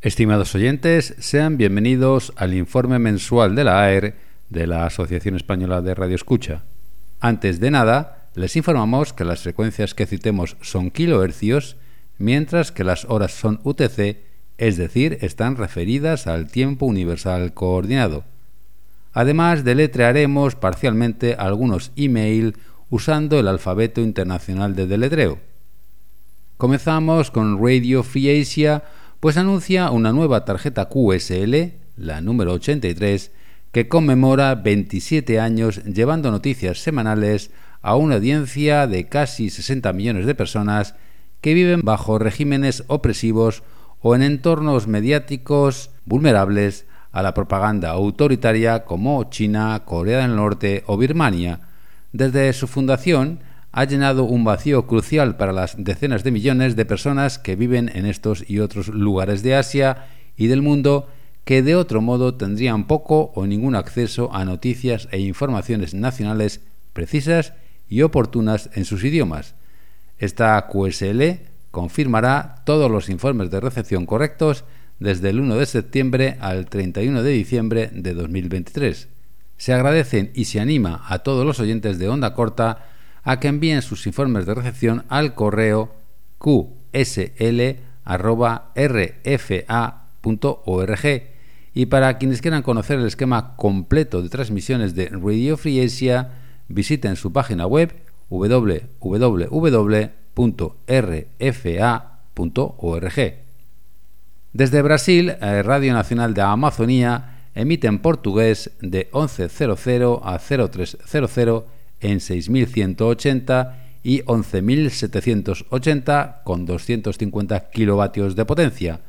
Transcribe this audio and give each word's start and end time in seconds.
Estimados 0.00 0.54
oyentes, 0.54 1.16
sean 1.18 1.56
bienvenidos 1.56 2.32
al 2.36 2.54
informe 2.54 3.00
mensual 3.00 3.56
de 3.56 3.64
la 3.64 3.82
AER 3.82 4.14
de 4.48 4.68
la 4.68 4.86
Asociación 4.86 5.34
Española 5.34 5.82
de 5.82 5.92
Radio 5.92 6.14
Escucha. 6.14 6.62
Antes 7.18 7.58
de 7.58 7.72
nada, 7.72 8.28
les 8.36 8.54
informamos 8.54 9.12
que 9.12 9.24
las 9.24 9.40
frecuencias 9.40 9.94
que 9.94 10.06
citemos 10.06 10.56
son 10.60 10.92
kilohercios, 10.92 11.74
mientras 12.16 12.70
que 12.70 12.84
las 12.84 13.06
horas 13.06 13.32
son 13.32 13.58
UTC, 13.64 14.18
es 14.56 14.76
decir, 14.76 15.18
están 15.20 15.56
referidas 15.56 16.28
al 16.28 16.48
tiempo 16.48 16.86
universal 16.86 17.52
coordinado. 17.52 18.22
Además, 19.12 19.64
deletrearemos 19.64 20.54
parcialmente 20.54 21.34
algunos 21.36 21.90
email 21.96 22.56
usando 22.88 23.40
el 23.40 23.48
alfabeto 23.48 24.00
internacional 24.00 24.76
de 24.76 24.86
deletreo. 24.86 25.40
Comenzamos 26.56 27.32
con 27.32 27.60
Radio 27.60 28.04
Free 28.04 28.42
Asia, 28.42 28.84
pues 29.20 29.36
anuncia 29.36 29.90
una 29.90 30.12
nueva 30.12 30.44
tarjeta 30.44 30.88
QSL, 30.88 31.72
la 31.96 32.20
número 32.20 32.52
83, 32.52 33.32
que 33.72 33.88
conmemora 33.88 34.54
27 34.54 35.40
años 35.40 35.82
llevando 35.84 36.30
noticias 36.30 36.78
semanales 36.78 37.50
a 37.82 37.96
una 37.96 38.16
audiencia 38.16 38.86
de 38.86 39.08
casi 39.08 39.50
60 39.50 39.92
millones 39.92 40.26
de 40.26 40.34
personas 40.34 40.94
que 41.40 41.54
viven 41.54 41.82
bajo 41.82 42.18
regímenes 42.18 42.84
opresivos 42.86 43.62
o 44.00 44.14
en 44.14 44.22
entornos 44.22 44.86
mediáticos 44.86 45.90
vulnerables 46.04 46.86
a 47.10 47.22
la 47.22 47.34
propaganda 47.34 47.90
autoritaria 47.90 48.84
como 48.84 49.24
China, 49.24 49.82
Corea 49.84 50.18
del 50.18 50.36
Norte 50.36 50.84
o 50.86 50.96
Birmania. 50.96 51.60
Desde 52.12 52.52
su 52.52 52.68
fundación 52.68 53.40
ha 53.72 53.84
llenado 53.84 54.24
un 54.24 54.44
vacío 54.44 54.86
crucial 54.86 55.36
para 55.36 55.52
las 55.52 55.76
decenas 55.78 56.24
de 56.24 56.30
millones 56.30 56.76
de 56.76 56.84
personas 56.84 57.38
que 57.38 57.56
viven 57.56 57.90
en 57.94 58.06
estos 58.06 58.48
y 58.48 58.60
otros 58.60 58.88
lugares 58.88 59.42
de 59.42 59.54
Asia 59.54 60.06
y 60.36 60.46
del 60.46 60.62
mundo 60.62 61.08
que 61.44 61.62
de 61.62 61.76
otro 61.76 62.00
modo 62.00 62.34
tendrían 62.34 62.86
poco 62.86 63.32
o 63.34 63.46
ningún 63.46 63.74
acceso 63.74 64.30
a 64.34 64.44
noticias 64.44 65.08
e 65.12 65.18
informaciones 65.18 65.94
nacionales 65.94 66.60
precisas 66.92 67.54
y 67.88 68.02
oportunas 68.02 68.70
en 68.74 68.84
sus 68.84 69.04
idiomas. 69.04 69.54
Esta 70.18 70.66
QSL 70.66 71.40
confirmará 71.70 72.62
todos 72.64 72.90
los 72.90 73.08
informes 73.08 73.50
de 73.50 73.60
recepción 73.60 74.04
correctos 74.04 74.64
desde 74.98 75.30
el 75.30 75.40
1 75.40 75.56
de 75.56 75.66
septiembre 75.66 76.36
al 76.40 76.66
31 76.66 77.22
de 77.22 77.30
diciembre 77.30 77.90
de 77.92 78.14
2023. 78.14 79.08
Se 79.56 79.72
agradecen 79.72 80.30
y 80.34 80.46
se 80.46 80.60
anima 80.60 81.04
a 81.08 81.20
todos 81.20 81.46
los 81.46 81.60
oyentes 81.60 81.98
de 81.98 82.08
onda 82.08 82.34
corta 82.34 82.84
a 83.24 83.40
que 83.40 83.48
envíen 83.48 83.82
sus 83.82 84.06
informes 84.06 84.46
de 84.46 84.54
recepción 84.54 85.04
al 85.08 85.34
correo 85.34 85.94
qsl.rfa.org 86.38 87.78
y 91.74 91.86
para 91.86 92.18
quienes 92.18 92.40
quieran 92.40 92.62
conocer 92.62 92.98
el 92.98 93.06
esquema 93.06 93.54
completo 93.56 94.22
de 94.22 94.28
transmisiones 94.28 94.94
de 94.94 95.08
Radio 95.10 95.56
Free 95.56 95.80
Asia, 95.84 96.32
visiten 96.68 97.14
su 97.16 97.32
página 97.32 97.66
web 97.66 97.94
www.rfa.org. 98.30 99.48
Desde 104.52 104.82
Brasil, 104.82 105.30
eh, 105.40 105.62
Radio 105.62 105.92
Nacional 105.92 106.34
de 106.34 106.42
Amazonía 106.42 107.46
emite 107.54 107.86
en 107.86 108.00
portugués 108.00 108.70
de 108.80 109.10
11.00 109.10 110.20
a 110.22 110.38
03.00 110.38 111.64
en 112.00 112.18
6.180 112.18 113.74
y 114.02 114.22
11.780 114.22 116.42
con 116.44 116.66
250 116.66 117.70
kilovatios 117.70 118.36
de 118.36 118.44
potencia. 118.44 119.00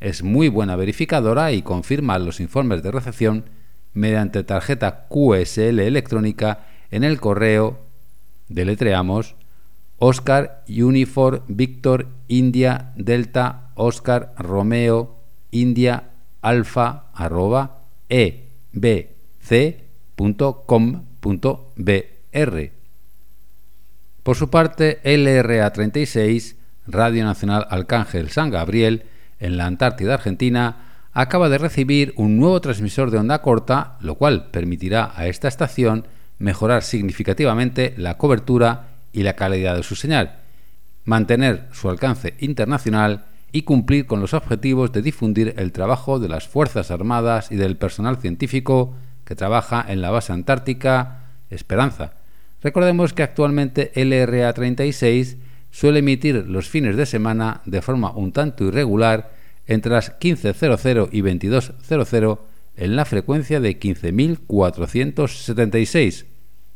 Es 0.00 0.22
muy 0.22 0.48
buena 0.48 0.76
verificadora 0.76 1.52
y 1.52 1.62
confirma 1.62 2.18
los 2.18 2.40
informes 2.40 2.82
de 2.82 2.90
recepción 2.90 3.44
mediante 3.92 4.44
tarjeta 4.44 5.06
QSL 5.08 5.80
electrónica 5.80 6.66
en 6.90 7.04
el 7.04 7.18
correo 7.18 7.80
deletreamos 8.48 9.34
Oscar 9.98 10.62
Unifor 10.68 11.42
Victor 11.48 12.08
India 12.28 12.92
Delta 12.96 13.70
Oscar 13.74 14.34
Romeo 14.36 15.16
India 15.50 16.10
Alfa 16.42 17.06
arroba 17.14 17.78
Por 24.22 24.36
su 24.36 24.50
parte, 24.50 25.00
LRA36, 25.04 26.56
Radio 26.86 27.24
Nacional 27.24 27.66
Arcángel 27.70 28.30
San 28.30 28.50
Gabriel, 28.50 29.04
en 29.38 29.56
la 29.56 29.66
Antártida 29.66 30.14
Argentina, 30.14 31.08
acaba 31.12 31.48
de 31.48 31.58
recibir 31.58 32.12
un 32.16 32.38
nuevo 32.38 32.60
transmisor 32.60 33.10
de 33.10 33.18
onda 33.18 33.40
corta, 33.40 33.96
lo 34.00 34.16
cual 34.16 34.50
permitirá 34.50 35.12
a 35.14 35.26
esta 35.26 35.48
estación 35.48 36.06
mejorar 36.38 36.82
significativamente 36.82 37.94
la 37.96 38.18
cobertura 38.18 38.88
y 39.12 39.22
la 39.22 39.34
calidad 39.34 39.76
de 39.76 39.82
su 39.82 39.96
señal, 39.96 40.36
mantener 41.04 41.68
su 41.72 41.88
alcance 41.88 42.34
internacional 42.38 43.24
y 43.52 43.62
cumplir 43.62 44.06
con 44.06 44.20
los 44.20 44.34
objetivos 44.34 44.92
de 44.92 45.02
difundir 45.02 45.54
el 45.56 45.72
trabajo 45.72 46.18
de 46.18 46.28
las 46.28 46.46
Fuerzas 46.46 46.90
Armadas 46.90 47.50
y 47.50 47.56
del 47.56 47.76
personal 47.76 48.18
científico 48.18 48.94
que 49.26 49.34
trabaja 49.34 49.84
en 49.86 50.00
la 50.00 50.10
base 50.10 50.32
antártica 50.32 51.24
Esperanza. 51.50 52.14
Recordemos 52.62 53.12
que 53.12 53.22
actualmente 53.22 53.92
LRA 53.94 54.50
36 54.52 55.36
suele 55.70 55.98
emitir 55.98 56.46
los 56.48 56.68
fines 56.68 56.96
de 56.96 57.06
semana 57.06 57.60
de 57.66 57.82
forma 57.82 58.12
un 58.12 58.32
tanto 58.32 58.64
irregular 58.64 59.34
entre 59.66 59.92
las 59.92 60.18
15.00 60.18 61.10
y 61.12 61.20
22.00 61.20 62.38
en 62.76 62.96
la 62.96 63.04
frecuencia 63.04 63.60
de 63.60 63.78
15.476. 63.78 66.24